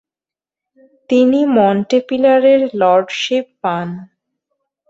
তিনি 1.09 1.39
মন্টেপিলারের 1.55 2.61
লর্ডশিপ 2.73 3.45
পান। 3.61 3.87